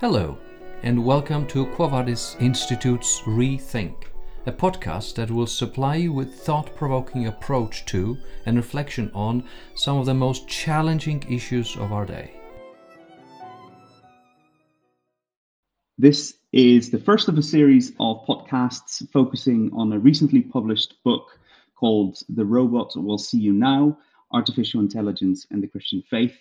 [0.00, 0.36] Hello,
[0.82, 3.94] and welcome to Quo Vadis Institute's Rethink,
[4.44, 9.44] a podcast that will supply you with thought-provoking approach to and reflection on
[9.76, 12.32] some of the most challenging issues of our day.
[15.96, 21.38] This is the first of a series of podcasts focusing on a recently published book
[21.76, 23.96] called The Robot Will See You Now
[24.32, 26.34] Artificial Intelligence and the Christian Faith.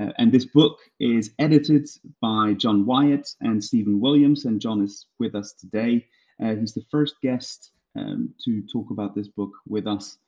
[0.00, 1.88] Uh, and this book is edited
[2.20, 6.06] by John Wyatt and Stephen Williams, and John is with us today.
[6.42, 10.18] Uh, he's the first guest um, to talk about this book with us.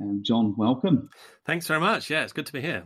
[0.00, 1.10] Um, John, welcome.
[1.44, 2.10] Thanks very much.
[2.10, 2.82] Yeah, it's good to be here.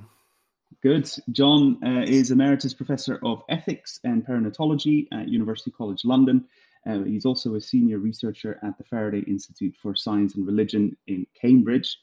[0.82, 1.10] Good.
[1.30, 6.44] John uh, is Emeritus Professor of Ethics and Perinatology at University College London.
[6.86, 11.26] Uh, he's also a senior researcher at the Faraday Institute for Science and Religion in
[11.40, 11.96] Cambridge.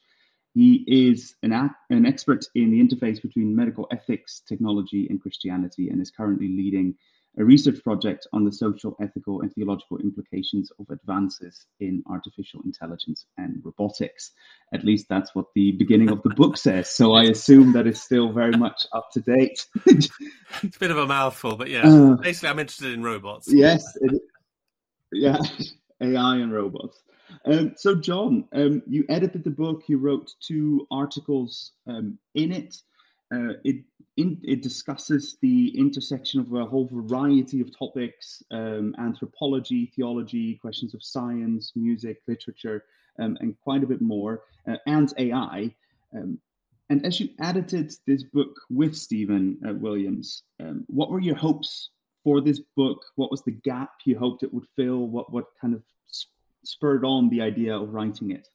[0.54, 1.54] He is an,
[1.90, 6.96] an expert in the interface between medical ethics, technology, and Christianity, and is currently leading
[7.38, 13.26] a research project on the social, ethical, and theological implications of advances in artificial intelligence
[13.38, 14.32] and robotics.
[14.74, 16.90] At least that's what the beginning of the book says.
[16.90, 19.66] So I assume that is still very much up to date.
[19.86, 20.10] it's
[20.64, 23.48] a bit of a mouthful, but yeah, uh, basically, I'm interested in robots.
[23.50, 24.22] Yes, it,
[25.14, 25.38] yeah,
[26.02, 27.02] AI and robots.
[27.46, 29.84] Um, so, John, um, you edited the book.
[29.88, 32.78] You wrote two articles um, in it.
[33.34, 33.84] Uh, it
[34.18, 40.94] in, it discusses the intersection of a whole variety of topics: um, anthropology, theology, questions
[40.94, 42.84] of science, music, literature,
[43.20, 45.74] um, and quite a bit more, uh, and AI.
[46.16, 46.40] Um,
[46.90, 50.44] and as you edited this book with Stephen uh, Williams,
[50.88, 51.90] what were your hopes
[52.24, 53.06] for this book?
[53.16, 55.08] What was the gap you hoped it would fill?
[55.08, 55.84] What what kind of
[56.64, 58.48] spurred on the idea of writing it?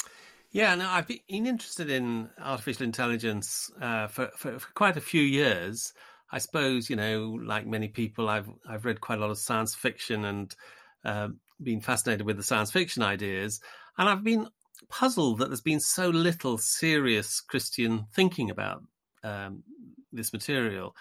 [0.51, 5.23] Yeah, no, I've been interested in artificial intelligence uh, for, for, for, quite a few
[5.23, 5.93] years.
[6.31, 9.75] I suppose you know, like many people, I've I've read quite a lot of science
[9.75, 10.55] fiction and
[11.05, 11.29] uh,
[11.63, 13.61] been fascinated with the science fiction ideas,
[13.99, 14.49] and I've been
[14.89, 18.83] puzzled that there's been so little serious Christian thinking about
[19.23, 19.63] um,
[20.13, 20.95] this material,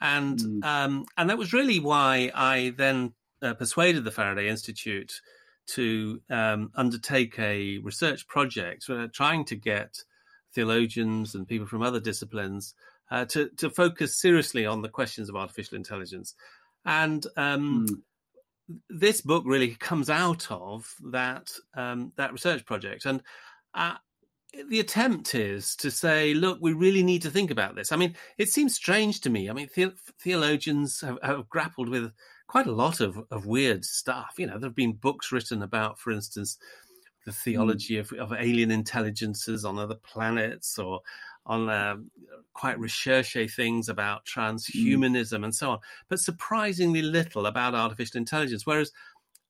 [0.00, 0.64] and mm.
[0.64, 5.20] um, and that was really why I then uh, persuaded the Faraday Institute
[5.66, 9.98] to um, undertake a research project uh, trying to get
[10.54, 12.74] theologians and people from other disciplines
[13.10, 16.34] uh, to, to focus seriously on the questions of artificial intelligence.
[16.84, 18.76] And um, mm.
[18.88, 23.04] this book really comes out of that um, that research project.
[23.06, 23.22] And
[23.74, 23.94] uh,
[24.68, 27.92] the attempt is to say, look, we really need to think about this.
[27.92, 29.50] I mean, it seems strange to me.
[29.50, 32.12] I mean, the- theologians have, have grappled with
[32.46, 34.34] quite a lot of, of weird stuff.
[34.38, 36.58] You know, there have been books written about, for instance,
[37.24, 37.36] the hmm.
[37.36, 38.00] theology mm.
[38.00, 41.00] of, of alien intelligences on other planets or
[41.44, 41.96] on uh,
[42.54, 44.40] quite recherche things about hmm.
[44.40, 45.44] transhumanism mm.
[45.44, 45.78] and so on,
[46.08, 48.66] but surprisingly little about artificial intelligence.
[48.66, 48.92] Whereas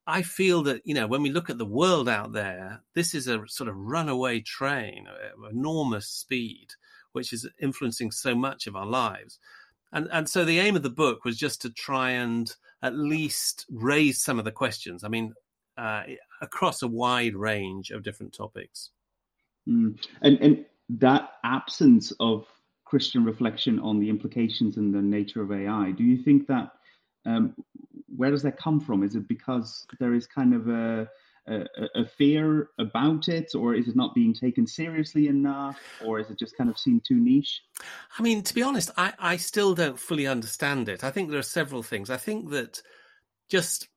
[0.07, 3.27] I feel that, you know, when we look at the world out there, this is
[3.27, 5.07] a sort of runaway train
[5.51, 6.69] enormous speed,
[7.13, 9.39] which is influencing so much of our lives.
[9.93, 12.51] And, and so the aim of the book was just to try and
[12.83, 15.03] at least raise some of the questions.
[15.03, 15.33] I mean,
[15.77, 16.03] uh,
[16.41, 18.91] across a wide range of different topics.
[19.69, 19.99] Mm.
[20.23, 22.47] And, and that absence of
[22.85, 26.71] Christian reflection on the implications and the nature of AI, do you think that
[27.27, 27.55] um,
[28.15, 29.03] where does that come from?
[29.03, 31.09] Is it because there is kind of a
[31.49, 36.29] a, a, fear about it, or is it not being taken seriously enough, or is
[36.31, 37.63] it just kind of seen too niche?
[38.19, 41.05] I mean, to be honest, I, I still don't fully understand it.
[41.05, 42.11] I think there are several things.
[42.11, 42.83] I think that
[43.49, 43.89] just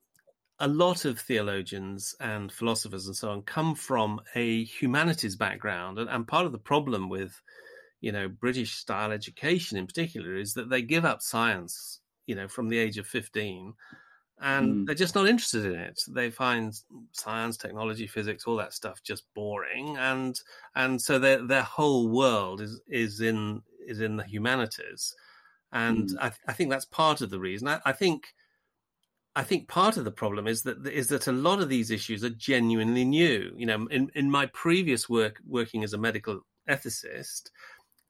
[0.60, 6.08] a lot of theologians and philosophers and so on come from a humanities background, and,
[6.08, 7.40] and part of the problem with
[8.00, 12.48] you know British style education in particular is that they give up science, you know,
[12.48, 13.74] from the age of fifteen
[14.40, 14.86] and mm.
[14.86, 16.00] they're just not interested in it.
[16.08, 16.74] They find
[17.12, 20.40] science, technology, physics, all that stuff just boring, and
[20.74, 25.14] and so their their whole world is is in is in the humanities,
[25.72, 26.16] and mm.
[26.20, 27.68] I, I think that's part of the reason.
[27.68, 28.24] I, I think.
[29.36, 32.24] I think part of the problem is that is that a lot of these issues
[32.24, 33.54] are genuinely new.
[33.56, 37.50] You know, in, in my previous work working as a medical ethicist,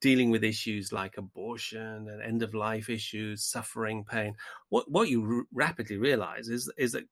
[0.00, 4.34] dealing with issues like abortion and end of life issues, suffering, pain.
[4.68, 7.04] What what you r- rapidly realize is is that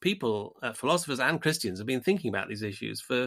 [0.00, 3.24] people, uh, philosophers and Christians, have been thinking about these issues for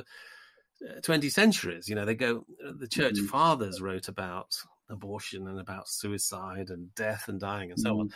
[0.87, 1.89] uh, 20 centuries.
[1.89, 2.45] You know, they go,
[2.77, 3.25] the church mm-hmm.
[3.25, 4.55] fathers wrote about
[4.89, 8.01] abortion and about suicide and death and dying and so mm-hmm.
[8.01, 8.13] on.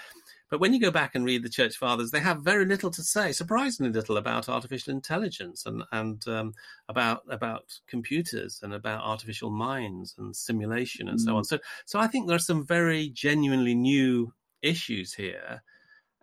[0.50, 3.02] But when you go back and read the church fathers, they have very little to
[3.02, 6.54] say, surprisingly little about artificial intelligence and and um,
[6.90, 11.24] about about computers and about artificial minds and simulation and mm.
[11.24, 11.44] so on.
[11.44, 15.64] So so I think there are some very genuinely new issues here.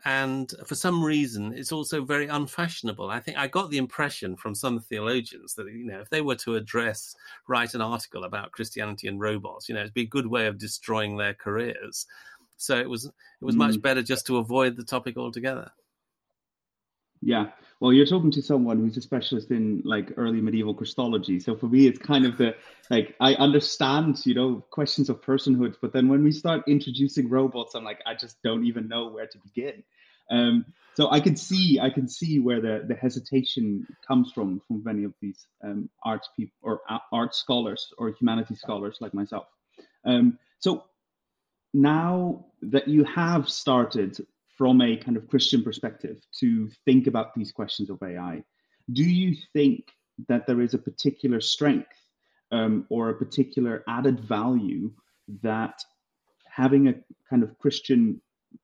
[0.04, 3.10] And for some reason it's also very unfashionable.
[3.10, 6.36] I think i got the impression from some theologians that you know if they were
[6.36, 7.14] to address
[7.48, 10.58] write an article about christianity and robots you know it'd be a good way of
[10.58, 12.06] destroying their careers.
[12.56, 13.58] So it was it was mm.
[13.58, 15.70] much better just to avoid the topic altogether.
[17.22, 17.50] Yeah
[17.80, 21.40] well you're talking to someone who's a specialist in like early medieval christology.
[21.40, 22.54] So for me it's kind of the
[22.90, 27.74] like i understand you know questions of personhood but then when we start introducing robots
[27.74, 29.82] i'm like i just don't even know where to begin.
[30.30, 34.84] Um, so i can see i can see where the the hesitation comes from from
[34.84, 36.80] many of these um, arts people or
[37.10, 39.46] art scholars or humanities scholars like myself.
[40.04, 40.84] Um, so
[41.72, 44.18] now that you have started
[44.60, 48.44] from a kind of Christian perspective to think about these questions of AI.
[48.92, 49.86] Do you think
[50.28, 51.96] that there is a particular strength
[52.52, 54.92] um, or a particular added value
[55.42, 55.82] that
[56.46, 56.94] having a
[57.30, 58.20] kind of Christian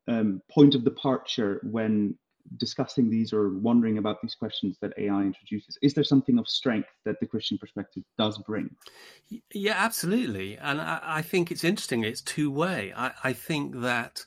[0.07, 2.19] um, point of departure when
[2.59, 5.79] discussing these or wondering about these questions that AI introduces?
[5.81, 8.69] Is there something of strength that the Christian perspective does bring?
[9.51, 10.59] Yeah, absolutely.
[10.59, 12.05] And I, I think it's interesting.
[12.05, 12.93] It's two way.
[12.95, 14.27] I, I, think that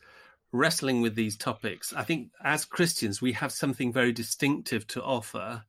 [0.52, 5.64] wrestling with these topics, I think as Christians, we have something very distinctive to offer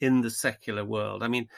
[0.00, 1.22] in the secular world.
[1.22, 1.48] I mean,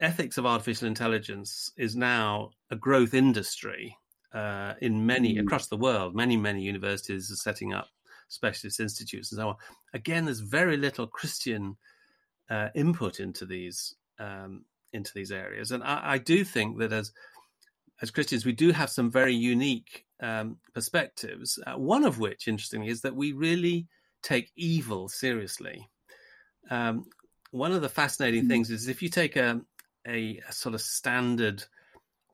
[0.00, 3.96] ethics of artificial intelligence is now a growth industry
[4.32, 5.40] uh, in many mm.
[5.40, 6.14] across the world.
[6.14, 7.88] Many, many universities are setting up
[8.28, 9.56] specialist institutes and so on.
[9.94, 11.76] Again, there's very little Christian
[12.50, 17.12] uh, input into these um, into these areas, and I, I do think that as
[18.02, 21.58] as Christians, we do have some very unique um, perspectives.
[21.66, 23.86] Uh, one of which, interestingly, is that we really
[24.22, 25.88] take evil seriously.
[26.70, 27.04] Um,
[27.52, 28.50] one of the fascinating mm-hmm.
[28.50, 29.60] things is if you take a,
[30.06, 31.64] a, a, sort of standard,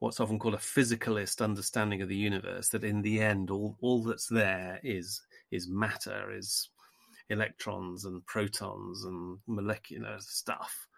[0.01, 4.03] what's often called a physicalist understanding of the universe, that in the end, all, all
[4.03, 5.21] that's there is
[5.51, 6.71] is matter, is
[7.29, 10.89] electrons and protons and molecular stuff.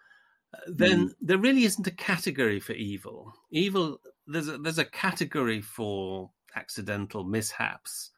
[0.55, 1.13] Uh, then mm.
[1.21, 3.35] there really isn't a category for evil.
[3.51, 8.11] Evil there's a, there's a category for accidental mishaps,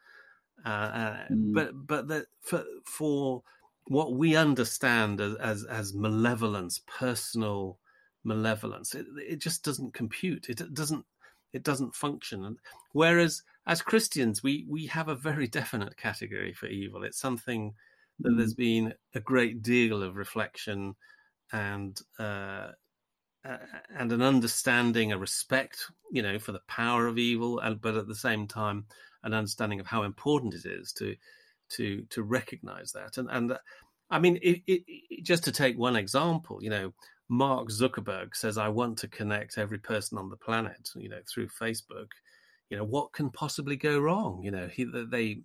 [0.65, 1.53] uh, uh, mm.
[1.55, 3.43] but but the, for for
[3.89, 7.79] what we understand as as, as malevolence, personal
[8.25, 10.49] malevolence, it, it just doesn't compute.
[10.49, 11.05] It doesn't
[11.53, 12.59] it doesn't function.
[12.93, 17.03] whereas as Christians, we we have a very definite category for evil.
[17.05, 17.75] It's something
[18.21, 18.39] that mm.
[18.39, 20.95] there's been a great deal of reflection
[21.53, 22.69] and uh,
[23.47, 23.59] uh,
[23.97, 28.09] and an understanding, a respect, you know, for the power of evil, and but at
[28.09, 28.87] the same time,
[29.23, 31.17] an understanding of how important it is to
[31.71, 33.19] to to recognize that.
[33.19, 33.59] And and uh,
[34.11, 36.93] I mean, it, it, it, just to take one example, you know,
[37.29, 41.49] Mark Zuckerberg says, "I want to connect every person on the planet," you know, through
[41.49, 42.09] Facebook.
[42.71, 44.43] You know, what can possibly go wrong?
[44.43, 45.41] You know, he, they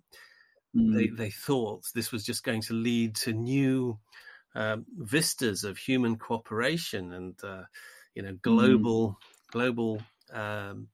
[0.76, 0.94] mm.
[0.94, 3.98] they they thought this was just going to lead to new
[4.54, 7.62] um, vistas of human cooperation and uh,
[8.14, 9.16] you know global mm.
[9.52, 10.02] global
[10.32, 10.88] um,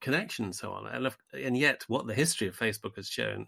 [0.00, 0.86] connection and so on.
[0.86, 3.46] And, and yet, what the history of Facebook has shown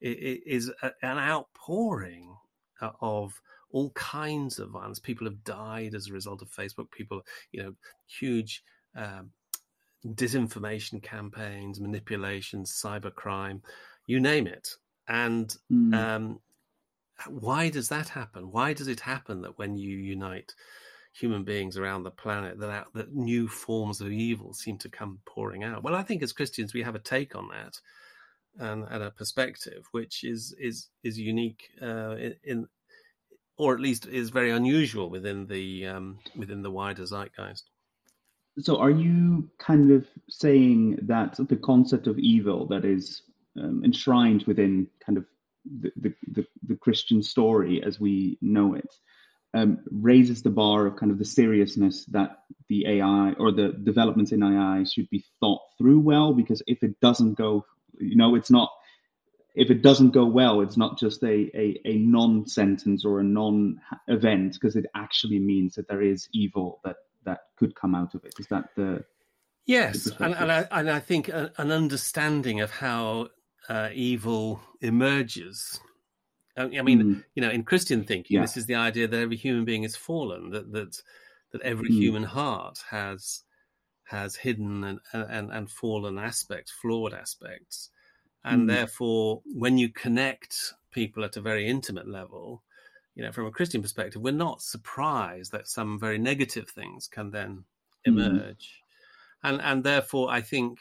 [0.00, 2.34] is an outpouring
[2.80, 4.98] uh, of all kinds of violence.
[4.98, 6.90] People have died as a result of Facebook.
[6.90, 7.22] People,
[7.52, 7.74] you know,
[8.06, 8.62] huge
[8.96, 9.30] um,
[10.06, 13.60] disinformation campaigns, manipulations, cybercrime,
[14.06, 14.68] you name it.
[15.08, 15.94] And mm.
[15.94, 16.40] um,
[17.26, 18.50] why does that happen?
[18.52, 20.54] Why does it happen that when you unite
[21.12, 25.64] human beings around the planet, that that new forms of evil seem to come pouring
[25.64, 25.82] out?
[25.82, 27.78] Well, I think as Christians we have a take on that
[28.58, 32.66] and, and a perspective which is is is unique uh, in,
[33.56, 37.64] or at least is very unusual within the um, within the wider zeitgeist.
[38.60, 43.22] So, are you kind of saying that the concept of evil that is
[43.56, 45.24] um, enshrined within kind of
[45.80, 48.94] the, the, the, Christian story as we know it
[49.54, 54.32] um, raises the bar of kind of the seriousness that the AI or the developments
[54.32, 56.34] in AI should be thought through well.
[56.34, 57.64] Because if it doesn't go,
[57.98, 58.70] you know, it's not.
[59.54, 63.24] If it doesn't go well, it's not just a a, a non sentence or a
[63.24, 68.14] non event, because it actually means that there is evil that that could come out
[68.14, 68.34] of it.
[68.38, 69.04] Is that the
[69.68, 73.28] Yes, and, and, I, and I think an understanding of how
[73.68, 75.80] uh, evil emerges.
[76.56, 77.24] I mean, mm.
[77.34, 78.40] you know, in Christian thinking, yeah.
[78.40, 81.00] this is the idea that every human being is fallen, that that
[81.52, 81.94] that every mm.
[81.94, 83.44] human heart has
[84.04, 87.90] has hidden and, and and fallen aspects, flawed aspects,
[88.44, 88.74] and mm.
[88.74, 92.64] therefore, when you connect people at a very intimate level,
[93.14, 97.30] you know, from a Christian perspective, we're not surprised that some very negative things can
[97.30, 97.64] then
[98.04, 98.18] mm.
[98.18, 98.82] emerge,
[99.44, 100.80] and and therefore, I think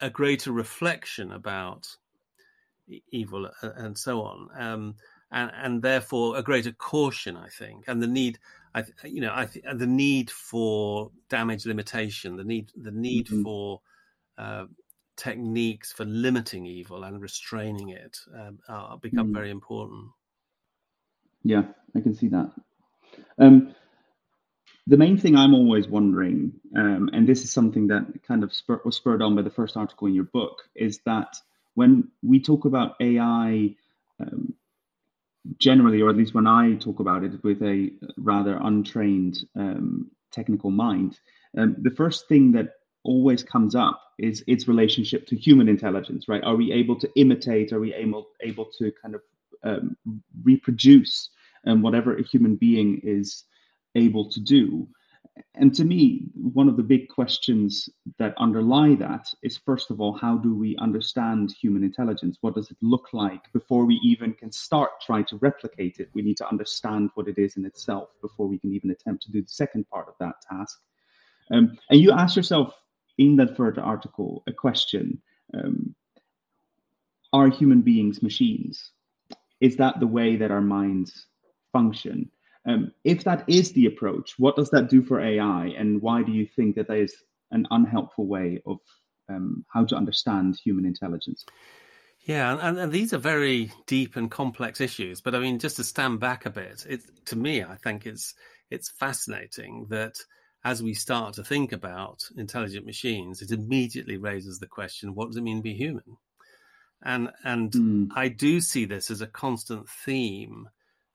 [0.00, 1.88] a greater reflection about
[3.10, 4.48] evil and so on.
[4.56, 4.94] Um,
[5.30, 8.38] and, and therefore a greater caution, I think, and the need,
[8.74, 13.42] I, you know, I th- the need for damage limitation, the need, the need mm-hmm.
[13.42, 13.80] for
[14.36, 14.66] uh,
[15.16, 19.34] techniques for limiting evil and restraining it um, are, become mm.
[19.34, 20.06] very important.
[21.44, 21.62] Yeah,
[21.94, 22.50] I can see that.
[23.38, 23.74] Um,
[24.86, 28.80] the main thing I'm always wondering, um, and this is something that kind of spur-
[28.84, 31.36] was spurred on by the first article in your book, is that
[31.74, 33.74] when we talk about AI
[34.20, 34.54] um,
[35.58, 40.70] generally, or at least when I talk about it with a rather untrained um, technical
[40.70, 41.18] mind,
[41.58, 42.74] um, the first thing that
[43.04, 46.44] always comes up is its relationship to human intelligence, right?
[46.44, 47.72] Are we able to imitate?
[47.72, 49.22] Are we able able to kind of
[49.64, 49.96] um,
[50.44, 51.30] reproduce
[51.66, 53.44] um, whatever a human being is
[53.94, 54.86] able to do?
[55.54, 60.12] And to me, one of the big questions that underlie that is first of all,
[60.12, 62.38] how do we understand human intelligence?
[62.40, 66.10] What does it look like before we even can start trying to replicate it?
[66.12, 69.32] We need to understand what it is in itself before we can even attempt to
[69.32, 70.80] do the second part of that task.
[71.50, 72.74] Um, and you ask yourself
[73.18, 75.20] in that further article a question
[75.54, 75.94] um,
[77.32, 78.90] Are human beings machines?
[79.60, 81.26] Is that the way that our minds
[81.72, 82.30] function?
[82.66, 86.32] Um, if that is the approach, what does that do for AI, and why do
[86.32, 87.14] you think that that is
[87.50, 88.78] an unhelpful way of
[89.28, 91.44] um, how to understand human intelligence?
[92.24, 95.20] Yeah, and, and these are very deep and complex issues.
[95.20, 98.34] But I mean, just to stand back a bit, it to me, I think it's
[98.70, 100.14] it's fascinating that
[100.64, 105.36] as we start to think about intelligent machines, it immediately raises the question: What does
[105.36, 106.16] it mean to be human?
[107.02, 108.08] And and mm.
[108.14, 110.68] I do see this as a constant theme.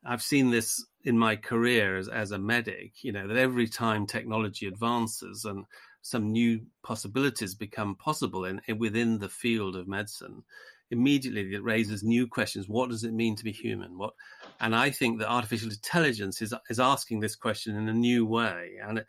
[0.06, 4.06] I've seen this in my career as, as a medic, you know, that every time
[4.06, 5.64] technology advances and
[6.02, 10.44] some new possibilities become possible in, in, within the field of medicine,
[10.92, 12.68] immediately it raises new questions.
[12.68, 13.98] What does it mean to be human?
[13.98, 14.14] What,
[14.60, 18.74] and I think that artificial intelligence is is asking this question in a new way,
[18.86, 19.06] and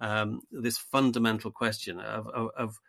[0.00, 2.80] um, this fundamental question of, of, of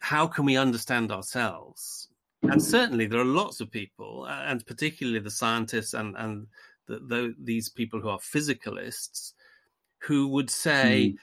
[0.00, 2.08] how can we understand ourselves?
[2.42, 6.46] And certainly, there are lots of people, and particularly the scientists and and
[6.86, 9.32] that the, these people who are physicalists
[9.98, 11.18] who would say mm.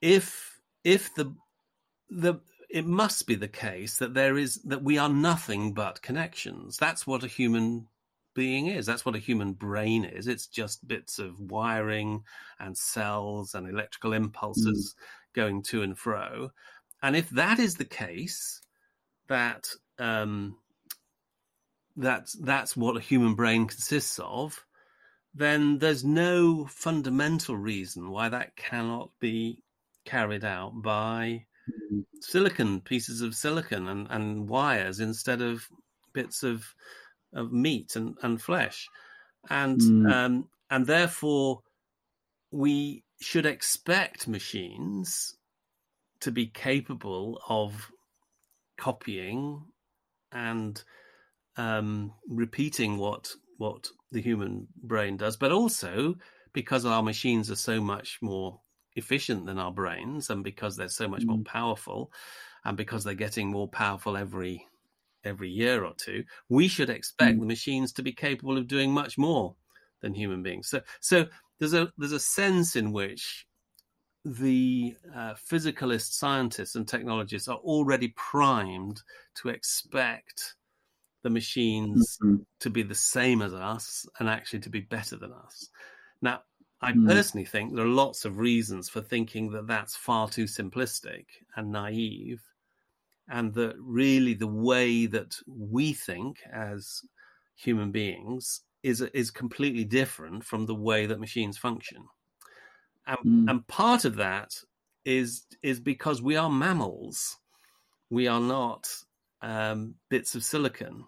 [0.00, 1.34] if if the
[2.10, 2.34] the
[2.68, 7.06] it must be the case that there is that we are nothing but connections that's
[7.06, 7.86] what a human
[8.34, 12.22] being is that's what a human brain is it's just bits of wiring
[12.60, 15.34] and cells and electrical impulses mm.
[15.34, 16.50] going to and fro
[17.02, 18.60] and if that is the case
[19.28, 20.56] that um,
[21.96, 24.64] that's that's what a human brain consists of,
[25.34, 29.58] then there's no fundamental reason why that cannot be
[30.04, 32.00] carried out by mm-hmm.
[32.20, 35.66] silicon pieces of silicon and, and wires instead of
[36.12, 36.64] bits of
[37.34, 38.88] of meat and, and flesh
[39.50, 40.10] and mm.
[40.10, 41.60] um, and therefore
[42.50, 45.36] we should expect machines
[46.20, 47.90] to be capable of
[48.78, 49.62] copying
[50.32, 50.82] and
[51.56, 56.14] um, repeating what what the human brain does, but also
[56.52, 58.60] because our machines are so much more
[58.94, 61.28] efficient than our brains, and because they're so much mm.
[61.28, 62.10] more powerful,
[62.64, 64.66] and because they're getting more powerful every
[65.24, 67.40] every year or two, we should expect mm.
[67.40, 69.54] the machines to be capable of doing much more
[70.00, 70.68] than human beings.
[70.68, 71.26] So, so
[71.58, 73.46] there's a there's a sense in which
[74.24, 79.00] the uh, physicalist scientists and technologists are already primed
[79.36, 80.56] to expect
[81.26, 82.36] the machines mm-hmm.
[82.60, 85.70] to be the same as us and actually to be better than us.
[86.22, 86.42] Now,
[86.80, 87.08] I mm.
[87.08, 91.24] personally think there are lots of reasons for thinking that that's far too simplistic
[91.56, 92.40] and naive,
[93.28, 97.02] and that really the way that we think as
[97.56, 102.04] human beings is is completely different from the way that machines function.
[103.08, 103.50] And, mm.
[103.50, 104.50] and part of that
[105.04, 107.36] is is because we are mammals.
[108.10, 108.86] We are not
[109.42, 111.04] um, bits of silicon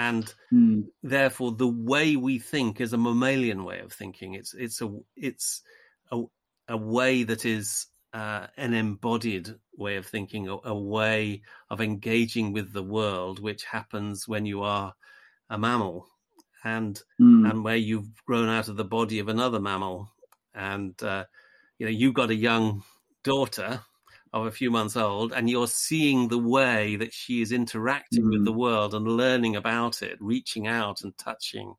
[0.00, 0.84] and mm.
[1.02, 4.32] therefore the way we think is a mammalian way of thinking.
[4.32, 5.60] It's it's a it's
[6.10, 6.22] a,
[6.68, 12.52] a way that is uh, an embodied way of thinking, a, a, way of engaging
[12.52, 14.94] with the world, which happens when you are
[15.50, 16.08] a mammal,
[16.64, 17.48] and mm.
[17.48, 20.10] and where you've grown out of the body of another mammal,
[20.54, 21.24] and uh,
[21.78, 22.82] you know you've got a young
[23.22, 23.82] daughter
[24.32, 28.30] of a few months old and you're seeing the way that she is interacting mm.
[28.30, 31.74] with the world and learning about it reaching out and touching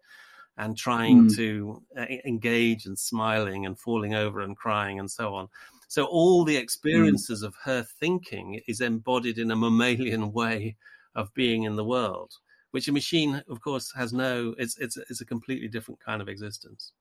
[0.57, 1.35] and trying mm.
[1.35, 5.47] to uh, engage and smiling and falling over and crying and so on
[5.87, 6.61] so all the mm.
[6.61, 7.47] experiences mm.
[7.47, 10.75] of her thinking is embodied in a mammalian way
[11.15, 12.33] of being in the world,
[12.71, 14.55] which a machine, of course, has no.
[14.57, 16.93] It's it's it's a completely different kind of existence.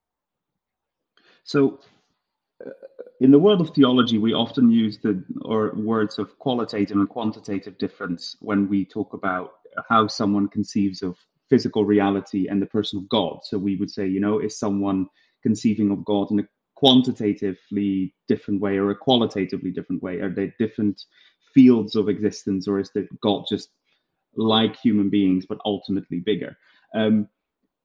[1.44, 1.80] So,
[3.20, 7.76] in the world of theology, we often use the or words of qualitative and quantitative
[7.78, 9.52] difference when we talk about
[9.88, 11.16] how someone conceives of
[11.48, 13.40] physical reality and the person of God.
[13.44, 15.06] So we would say, you know, is someone
[15.42, 20.20] conceiving of God in a quantitatively different way or a qualitatively different way?
[20.20, 21.02] Are they different
[21.52, 23.68] fields of existence, or is that God just
[24.36, 26.56] like human beings but ultimately bigger?
[26.94, 27.28] Um,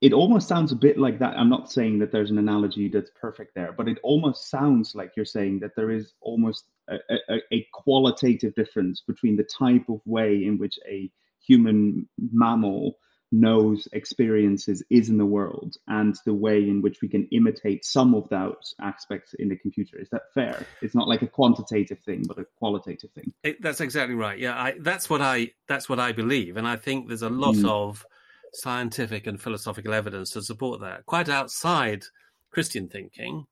[0.02, 1.38] it almost sounds a bit like that.
[1.38, 5.14] I'm not saying that there's an analogy that's perfect there, but it almost sounds like
[5.16, 6.98] you're saying that there is almost a,
[7.30, 11.10] a, a qualitative difference between the type of way in which a
[11.46, 12.98] human mammal
[13.32, 18.14] knows, experiences, is in the world, and the way in which we can imitate some
[18.14, 19.98] of those aspects in the computer.
[20.00, 20.66] Is that fair?
[20.82, 23.34] It's not like a quantitative thing, but a qualitative thing.
[23.44, 24.38] It, that's exactly right.
[24.38, 27.56] Yeah, I, that's what I that's what I believe, and I think there's a lot
[27.56, 27.70] mm.
[27.70, 28.06] of
[28.56, 31.06] scientific and philosophical evidence to support that.
[31.06, 32.04] Quite outside
[32.52, 33.46] Christian thinking,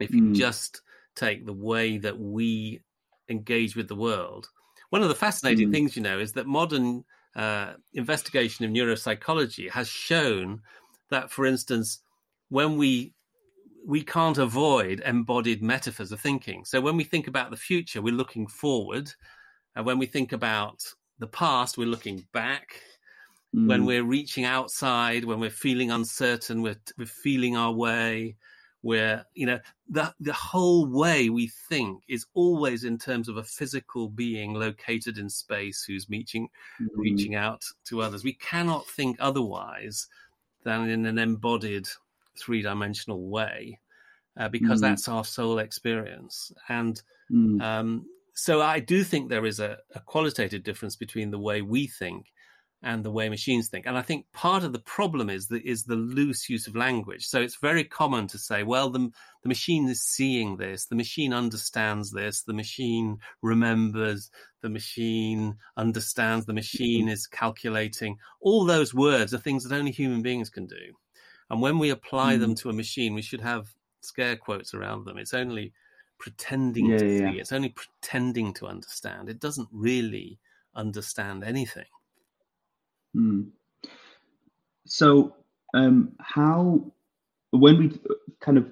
[0.00, 0.34] if you mm.
[0.34, 0.82] just
[1.14, 2.80] take the way that we
[3.28, 4.48] engage with the world.
[4.90, 5.72] One of the fascinating mm.
[5.72, 7.04] things, you know, is that modern
[7.36, 10.62] uh, investigation of neuropsychology has shown
[11.10, 12.00] that, for instance,
[12.48, 13.14] when we
[13.86, 16.64] we can't avoid embodied metaphors of thinking.
[16.64, 19.10] So when we think about the future, we're looking forward,
[19.74, 20.82] and when we think about
[21.18, 22.82] the past, we're looking back.
[23.54, 23.68] Mm.
[23.68, 28.36] When we're reaching outside, when we're feeling uncertain, we're, we're feeling our way
[28.82, 33.42] where you know the the whole way we think is always in terms of a
[33.42, 36.48] physical being located in space who's reaching
[36.80, 37.00] mm-hmm.
[37.00, 40.06] reaching out to others we cannot think otherwise
[40.64, 41.88] than in an embodied
[42.38, 43.78] three-dimensional way
[44.38, 44.90] uh, because mm-hmm.
[44.90, 47.02] that's our sole experience and
[47.32, 47.60] mm-hmm.
[47.60, 51.88] um, so i do think there is a, a qualitative difference between the way we
[51.88, 52.26] think
[52.82, 53.86] and the way machines think.
[53.86, 57.26] And I think part of the problem is the, is the loose use of language.
[57.26, 59.10] So it's very common to say, well, the,
[59.42, 64.30] the machine is seeing this, the machine understands this, the machine remembers,
[64.62, 68.18] the machine understands, the machine is calculating.
[68.40, 70.94] All those words are things that only human beings can do.
[71.50, 72.40] And when we apply mm.
[72.40, 73.66] them to a machine, we should have
[74.02, 75.18] scare quotes around them.
[75.18, 75.72] It's only
[76.20, 77.32] pretending yeah, to yeah.
[77.32, 79.28] see, it's only pretending to understand.
[79.28, 80.38] It doesn't really
[80.76, 81.86] understand anything.
[83.16, 83.48] Mm.
[84.86, 85.34] So,
[85.74, 86.92] um, how,
[87.50, 88.00] when we
[88.40, 88.70] kind of,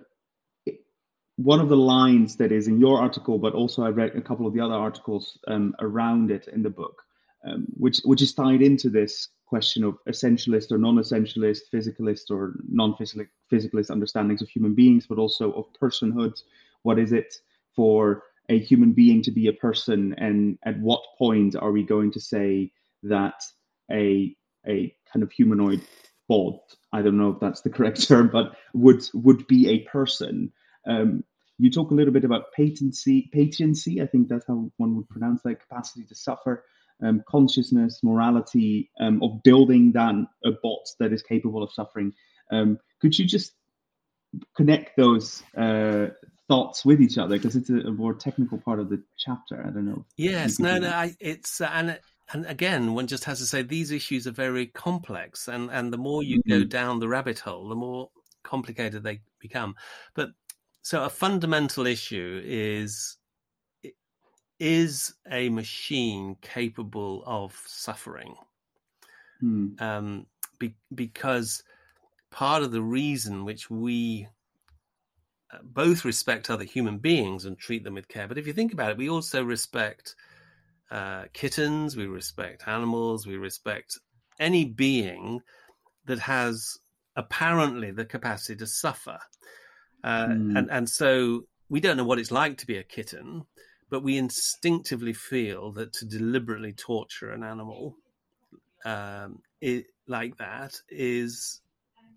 [1.36, 4.46] one of the lines that is in your article, but also I read a couple
[4.46, 7.02] of the other articles um, around it in the book,
[7.44, 13.90] um, which which is tied into this question of essentialist or non-essentialist, physicalist or non-physicalist
[13.90, 16.42] understandings of human beings, but also of personhood.
[16.82, 17.34] What is it
[17.74, 22.12] for a human being to be a person, and at what point are we going
[22.12, 22.72] to say
[23.02, 23.42] that
[23.90, 25.82] a a kind of humanoid
[26.28, 26.60] bot.
[26.92, 30.52] I don't know if that's the correct term, but would would be a person.
[30.86, 31.24] Um,
[31.58, 34.02] you talk a little bit about patency, patency.
[34.02, 36.64] I think that's how one would pronounce that capacity to suffer,
[37.02, 42.12] um, consciousness, morality um, of building that a bot that is capable of suffering.
[42.50, 43.52] Um, could you just
[44.54, 46.08] connect those uh,
[46.48, 49.60] thoughts with each other because it's a, a, more technical part of the chapter?
[49.60, 50.04] I don't know.
[50.16, 51.98] Yes, no, no, I, it's uh, and
[52.32, 55.98] and again, one just has to say these issues are very complex, and and the
[55.98, 56.58] more you mm-hmm.
[56.58, 58.10] go down the rabbit hole, the more
[58.42, 59.74] complicated they become.
[60.14, 60.30] But
[60.82, 63.16] so a fundamental issue is
[64.58, 68.34] is a machine capable of suffering?
[69.42, 69.80] Mm.
[69.80, 70.26] Um,
[70.58, 71.62] be, because
[72.30, 74.26] part of the reason which we
[75.52, 78.72] uh, both respect other human beings and treat them with care, but if you think
[78.72, 80.16] about it, we also respect
[80.90, 83.98] uh, kittens, we respect animals, we respect
[84.38, 85.40] any being
[86.06, 86.78] that has
[87.16, 89.18] apparently the capacity to suffer.
[90.04, 90.58] Uh, mm.
[90.58, 93.44] and, and so we don't know what it's like to be a kitten,
[93.90, 97.96] but we instinctively feel that to deliberately torture an animal
[98.84, 101.60] um, it, like that is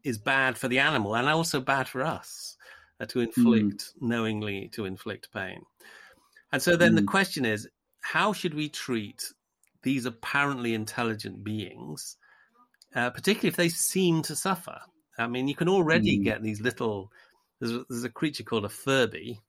[0.04, 2.56] is bad for the animal and also bad for us
[3.00, 3.94] uh, to inflict mm.
[4.02, 5.62] knowingly to inflict pain.
[6.52, 6.98] And so then mm.
[6.98, 7.68] the question is
[8.12, 9.24] how should we treat
[9.84, 12.18] these apparently intelligent beings,
[12.96, 14.80] uh, particularly if they seem to suffer?
[15.20, 16.24] I mean, you can already mm.
[16.24, 17.12] get these little.
[17.60, 19.40] There's a, there's a, creature called a Furby,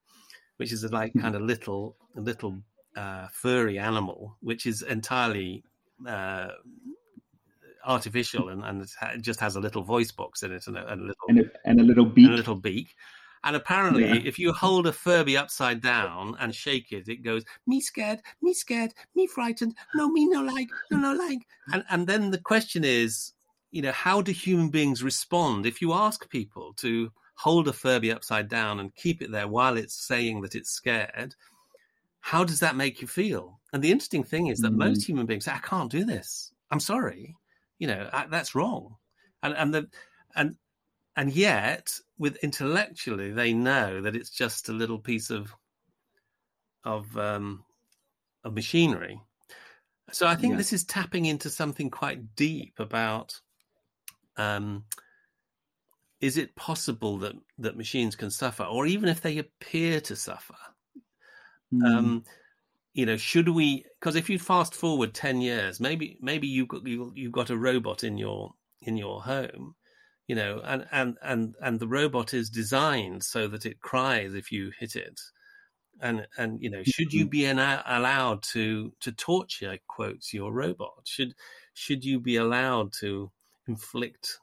[0.59, 1.21] which is a like hmm.
[1.21, 2.59] kind of little, little
[2.97, 5.63] uh, furry animal, which is entirely
[6.07, 6.49] uh,
[7.87, 11.05] artificial and, and just has a little voice box in it and a, and a
[11.05, 12.25] little and a, and a little beak.
[12.27, 12.89] And a little beak.
[13.43, 14.21] And apparently, yeah.
[14.23, 18.53] if you hold a Furby upside down and shake it, it goes, me scared, me
[18.53, 21.39] scared, me frightened, no, me no like, no, no like.
[21.73, 23.33] And, and then the question is,
[23.71, 25.65] you know, how do human beings respond?
[25.65, 29.79] If you ask people to hold a Furby upside down and keep it there while
[29.79, 31.35] it's saying that it's scared,
[32.21, 33.59] how does that make you feel?
[33.73, 34.89] And the interesting thing is that mm-hmm.
[34.91, 36.53] most human beings say, I can't do this.
[36.71, 37.37] I'm sorry.
[37.79, 38.97] You know, I, that's wrong.
[39.43, 39.89] And, and the,
[40.37, 40.57] and
[41.17, 45.53] and yet with intellectually they know that it's just a little piece of
[46.85, 47.65] of um,
[48.45, 49.21] of machinery.
[50.13, 50.59] So I think yeah.
[50.59, 53.41] this is tapping into something quite deep about
[54.37, 54.85] um,
[56.21, 60.57] is it possible that that machines can suffer, or even if they appear to suffer?
[61.73, 61.85] Mm.
[61.87, 62.25] Um,
[62.93, 63.87] you know, should we?
[63.99, 67.57] Because if you fast forward ten years, maybe maybe you got you you got a
[67.57, 68.53] robot in your
[68.83, 69.75] in your home,
[70.31, 74.53] you know, and and and and the robot is designed so that it cries if
[74.53, 75.21] you hit it,
[76.01, 77.31] and and you know, should you mm-hmm.
[77.31, 81.03] be an, allowed to to torture quotes your robot?
[81.05, 81.35] Should
[81.75, 83.33] should you be allowed to
[83.67, 84.39] inflict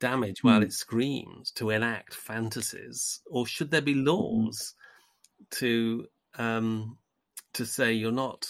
[0.00, 0.64] damage while mm.
[0.64, 4.08] it screams, to enact fantasies, or should there be mm-hmm.
[4.08, 4.74] laws
[5.52, 6.98] to um,
[7.54, 8.46] to say you're not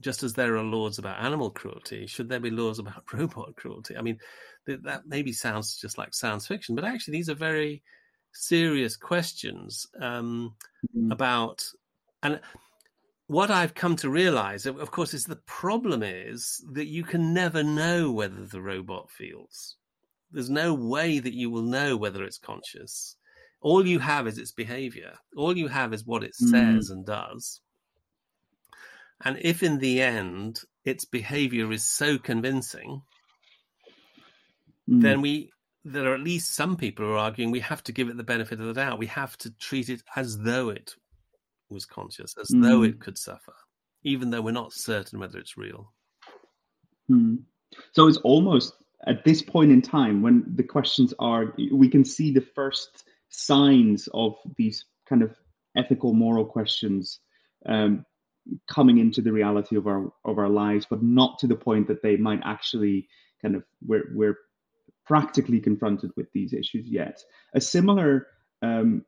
[0.00, 3.96] just as there are laws about animal cruelty, should there be laws about robot cruelty?
[3.96, 4.18] I mean,
[4.66, 7.82] that maybe sounds just like science fiction, but actually these are very
[8.32, 10.54] serious questions um,
[10.96, 11.12] mm-hmm.
[11.12, 11.64] about
[12.22, 12.40] and
[13.26, 17.62] what I've come to realize, of course, is the problem is that you can never
[17.62, 19.76] know whether the robot feels.
[20.30, 23.16] There's no way that you will know whether it's conscious.
[23.62, 25.14] All you have is its behavior.
[25.36, 26.50] All you have is what it mm.
[26.50, 27.60] says and does.
[29.24, 33.02] And if in the end its behavior is so convincing
[34.88, 35.00] mm.
[35.00, 35.50] then we
[35.84, 38.22] there are at least some people who are arguing we have to give it the
[38.22, 38.98] benefit of the doubt.
[38.98, 40.94] We have to treat it as though it
[41.68, 42.62] was conscious, as mm.
[42.62, 43.54] though it could suffer,
[44.02, 45.92] even though we're not certain whether it's real.
[47.10, 47.40] Mm.
[47.92, 48.72] So it's almost
[49.06, 54.08] at this point in time when the questions are, we can see the first signs
[54.14, 55.36] of these kind of
[55.76, 57.20] ethical, moral questions
[57.66, 58.06] um,
[58.68, 62.02] coming into the reality of our of our lives, but not to the point that
[62.02, 63.08] they might actually
[63.40, 64.38] kind of we're we're
[65.06, 67.22] practically confronted with these issues yet.
[67.54, 68.26] A similar
[68.62, 69.04] um,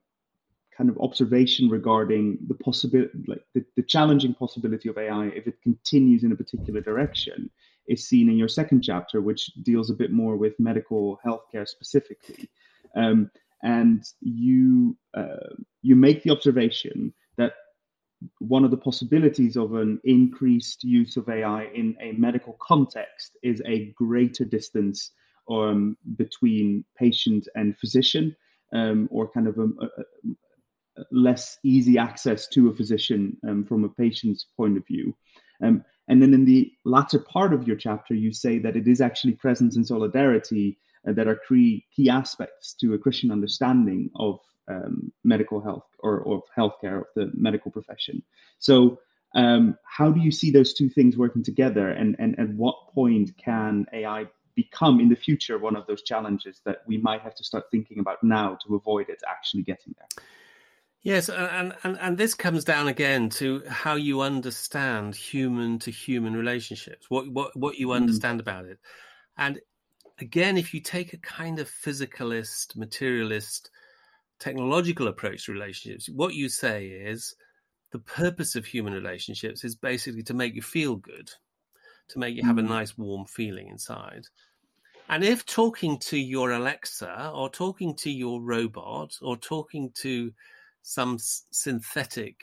[0.77, 5.62] kind of observation regarding the possibility, like the, the, challenging possibility of AI if it
[5.62, 7.51] continues in a particular direction,
[7.88, 12.51] is seen in your second chapter, which deals a bit more with medical healthcare specifically.
[12.94, 13.31] Um,
[13.62, 17.14] and you uh, you make the observation
[18.38, 23.62] one of the possibilities of an increased use of AI in a medical context is
[23.66, 25.12] a greater distance
[25.50, 28.35] um, between patient and physician,
[28.72, 29.88] um, or kind of a, a,
[31.12, 35.14] less easy access to a physician um, from a patient's point of view.
[35.62, 39.00] Um, and then in the latter part of your chapter, you say that it is
[39.00, 44.40] actually presence and solidarity uh, that are key, key aspects to a Christian understanding of
[44.68, 48.22] um, medical health or, or healthcare of the medical profession.
[48.59, 49.00] So,
[49.35, 53.37] um, how do you see those two things working together, and, and at what point
[53.37, 57.44] can AI become in the future one of those challenges that we might have to
[57.44, 60.24] start thinking about now to avoid it actually getting there.
[61.02, 66.35] Yes, and, and, and this comes down again to how you understand human to human
[66.35, 67.96] relationships, what, what, what you mm.
[67.96, 68.42] understand mm.
[68.42, 68.81] about it.
[69.38, 69.61] And
[70.18, 73.70] again, if you take a kind of physicalist, materialist,
[74.38, 77.35] technological approach to relationships, what you say is
[77.92, 81.31] the purpose of human relationships is basically to make you feel good
[82.09, 82.68] to make you have a mm.
[82.68, 84.27] nice warm feeling inside.
[85.09, 90.33] And if talking to your Alexa or talking to your robot or talking to
[90.83, 92.37] some synthetic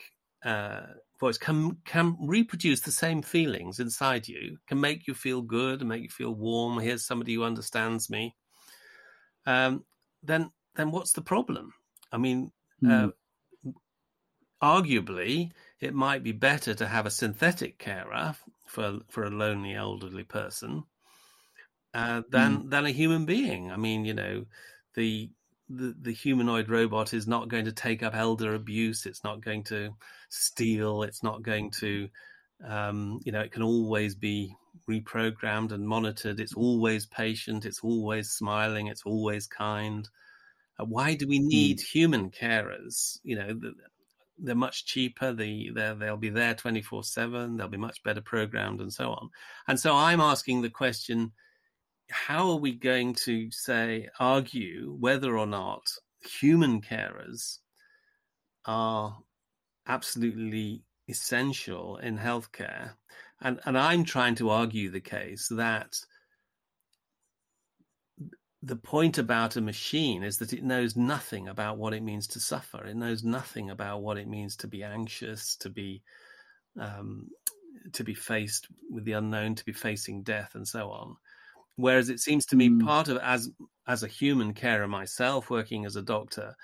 [0.44, 0.82] uh,
[1.18, 5.88] voice can can reproduce the same feelings inside you, can make you feel good and
[5.88, 6.78] make you feel warm.
[6.78, 8.34] Here's somebody who understands me.
[9.46, 9.84] Um,
[10.22, 11.72] then then what's the problem?
[12.14, 13.12] I mean, mm.
[13.66, 13.70] uh,
[14.62, 15.50] arguably,
[15.80, 20.84] it might be better to have a synthetic carer for for a lonely elderly person
[21.92, 22.70] uh, than mm.
[22.70, 23.72] than a human being.
[23.72, 24.44] I mean, you know,
[24.94, 25.28] the,
[25.68, 29.06] the the humanoid robot is not going to take up elder abuse.
[29.06, 29.90] It's not going to
[30.28, 31.02] steal.
[31.02, 32.08] It's not going to,
[32.64, 34.54] um, you know, it can always be
[34.88, 36.38] reprogrammed and monitored.
[36.38, 37.64] It's always patient.
[37.64, 38.86] It's always smiling.
[38.86, 40.08] It's always kind.
[40.78, 41.82] Uh, why do we need mm.
[41.82, 43.18] human carers?
[43.22, 43.60] You know,
[44.38, 45.32] they're much cheaper.
[45.32, 47.56] The they'll be there twenty four seven.
[47.56, 49.30] They'll be much better programmed and so on.
[49.68, 51.32] And so I'm asking the question:
[52.10, 55.82] How are we going to say argue whether or not
[56.40, 57.58] human carers
[58.64, 59.18] are
[59.86, 62.94] absolutely essential in healthcare.
[63.40, 65.96] And, and I'm trying to argue the case that
[68.64, 72.40] the point about a machine is that it knows nothing about what it means to
[72.40, 72.84] suffer.
[72.86, 76.02] It knows nothing about what it means to be anxious, to be
[76.80, 77.28] um,
[77.92, 81.16] to be faced with the unknown, to be facing death, and so on.
[81.76, 82.84] Whereas it seems to me mm.
[82.84, 83.50] part of as
[83.86, 86.56] as a human carer myself, working as a doctor,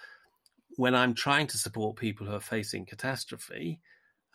[0.76, 3.78] when I'm trying to support people who are facing catastrophe,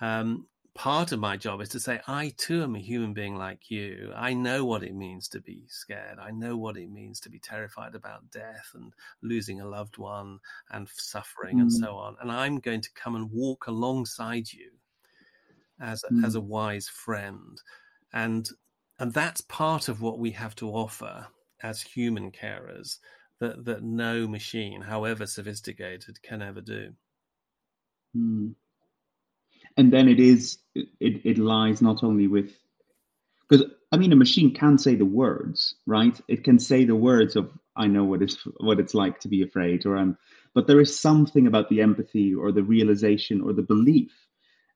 [0.01, 3.71] um, part of my job is to say, I too am a human being like
[3.71, 4.11] you.
[4.13, 6.19] I know what it means to be scared.
[6.19, 10.39] I know what it means to be terrified about death and losing a loved one
[10.69, 11.61] and suffering mm.
[11.61, 12.17] and so on.
[12.21, 14.71] And I'm going to come and walk alongside you
[15.79, 16.25] as a, mm.
[16.25, 17.59] as a wise friend.
[18.13, 18.47] And
[18.99, 21.27] and that's part of what we have to offer
[21.63, 22.97] as human carers
[23.39, 26.93] that that no machine, however sophisticated, can ever do.
[28.15, 28.55] Mm
[29.77, 32.51] and then it is it, it lies not only with
[33.47, 36.19] because I mean a machine can say the words, right?
[36.27, 39.43] It can say the words of I know what it's what it's like to be
[39.43, 40.17] afraid, or um,
[40.53, 44.11] but there is something about the empathy or the realization or the belief,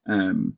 [0.07, 0.57] um,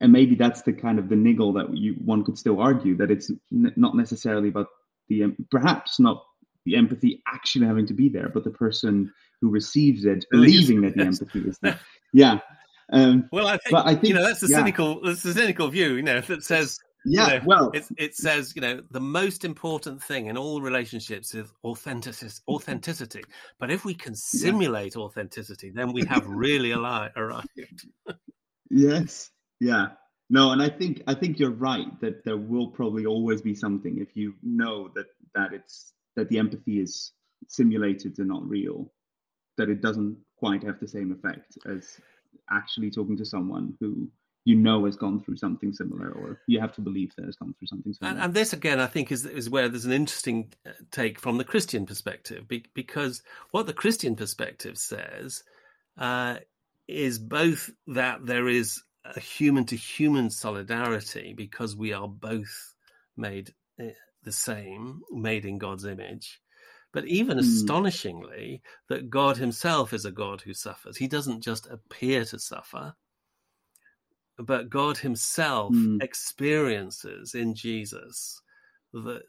[0.00, 3.10] and maybe that's the kind of the niggle that you one could still argue that
[3.10, 4.68] it's n- not necessarily about
[5.08, 6.24] the perhaps not
[6.64, 10.94] the empathy actually having to be there, but the person who receives it believing that
[10.94, 11.80] the empathy is there.
[12.12, 12.40] Yeah,
[12.92, 14.58] um, well, I think, I think, you know that's the yeah.
[14.58, 18.14] cynical that's a cynical view, you know, that says yeah, you know, well, it, it
[18.14, 22.42] says you know the most important thing in all relationships is authenticity.
[22.48, 23.22] Authenticity,
[23.58, 25.02] but if we can simulate yeah.
[25.02, 27.48] authenticity, then we have really arrived.
[28.70, 29.88] yes, yeah,
[30.30, 33.98] no, and I think I think you're right that there will probably always be something
[33.98, 37.12] if you know that that it's that the empathy is
[37.48, 38.92] simulated and not real,
[39.56, 41.98] that it doesn't quite have the same effect as
[42.50, 44.08] actually talking to someone who
[44.44, 47.54] you know has gone through something similar, or you have to believe that has gone
[47.58, 48.14] through something similar.
[48.14, 51.38] And, and this, again, I think is is where there's an interesting uh, take from
[51.38, 55.42] the Christian perspective, because what the Christian perspective says
[55.98, 56.36] uh,
[56.86, 62.74] is both that there is a human to human solidarity because we are both
[63.16, 63.86] made uh,
[64.22, 66.40] the same, made in God's image,
[66.92, 67.40] but even mm.
[67.40, 70.96] astonishingly, that God himself is a God who suffers.
[70.96, 72.94] He doesn't just appear to suffer,
[74.38, 76.02] but God himself mm.
[76.02, 78.40] experiences in Jesus
[78.92, 79.22] the,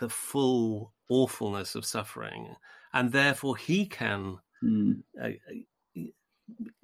[0.00, 2.54] the full awfulness of suffering.
[2.92, 5.02] And therefore, he can mm.
[5.22, 5.30] uh,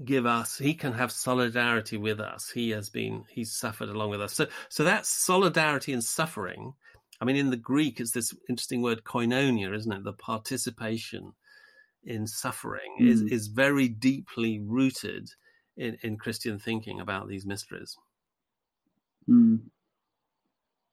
[0.04, 4.20] give us he can have solidarity with us he has been he's suffered along with
[4.20, 6.72] us so so that solidarity in suffering
[7.20, 10.04] I mean, in the Greek, it's this interesting word koinonia, isn't it?
[10.04, 11.32] The participation
[12.04, 13.08] in suffering mm.
[13.08, 15.28] is, is very deeply rooted
[15.76, 17.96] in, in Christian thinking about these mysteries.
[19.28, 19.60] Mm.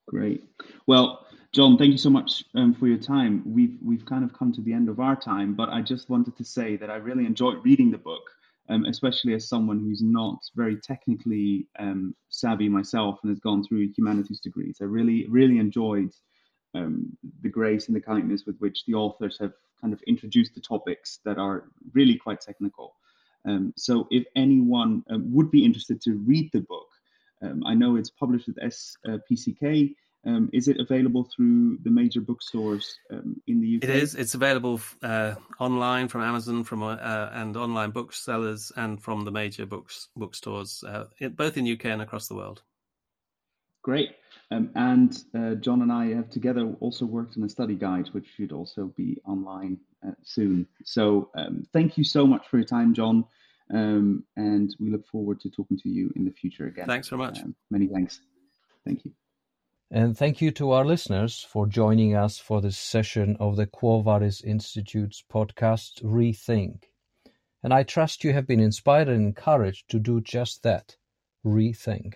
[0.08, 0.44] Great.
[0.86, 3.42] Well, John, thank you so much um, for your time.
[3.46, 6.38] We've we've kind of come to the end of our time, but I just wanted
[6.38, 8.30] to say that I really enjoyed reading the book
[8.70, 13.90] um, especially as someone who's not very technically um, savvy myself and has gone through
[13.96, 14.78] humanities degrees.
[14.82, 16.12] I really, really enjoyed
[16.74, 20.62] um, the grace and the kindness with which the authors have kind of introduced the
[20.62, 22.96] topics that are really quite technical.
[23.46, 26.88] Um, so, if anyone um, would be interested to read the book,
[27.42, 29.94] um, I know it's published with SPCK.
[30.26, 33.84] Um, is it available through the major bookstores um, in the UK?
[33.84, 34.16] It is.
[34.16, 36.98] It's available uh, online from Amazon, from uh,
[37.32, 42.28] and online booksellers, and from the major books bookstores, uh, both in UK and across
[42.28, 42.62] the world.
[43.84, 44.16] Great.
[44.52, 48.28] Um, and uh, John and I have together also worked on a study guide, which
[48.36, 50.68] should also be online uh, soon.
[50.84, 53.26] So um, thank you so much for your time, John.
[53.74, 56.88] Um, and we look forward to talking to you in the future again.
[56.88, 57.40] Thanks very much.
[57.40, 58.22] Um, many thanks.
[58.86, 59.12] Thank you.
[59.90, 64.02] And thank you to our listeners for joining us for this session of the Quo
[64.02, 66.84] Vadis Institute's podcast, Rethink.
[67.64, 70.98] And I trust you have been inspired and encouraged to do just that
[71.46, 72.16] rethink.